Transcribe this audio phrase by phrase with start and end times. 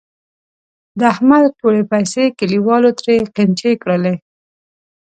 [0.99, 4.15] د احمد ټولې پیسې کلیوالو ترې قېنچي کړلې.